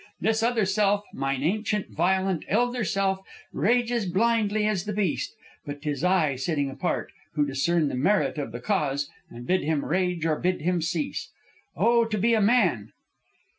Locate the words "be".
12.17-12.33